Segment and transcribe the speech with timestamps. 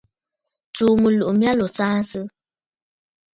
[0.73, 2.19] Tsùù mɨlùʼù mya lǒ saansə!